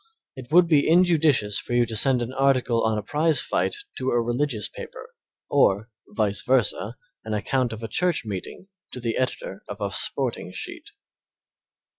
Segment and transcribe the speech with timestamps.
[0.35, 4.09] It would be injudicious for you to send an article on a prize fight to
[4.09, 5.13] a religious paper
[5.47, 10.51] or, vice versa, an account of a church meeting to the editor of a sporting
[10.53, 10.89] sheet.